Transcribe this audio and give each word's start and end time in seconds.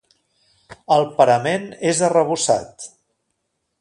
El 0.95 1.05
parament 1.19 1.67
és 1.93 2.01
arrebossat. 2.09 2.89